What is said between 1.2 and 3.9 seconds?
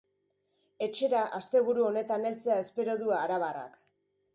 asteburu honetan heltzea espero du arabarrak.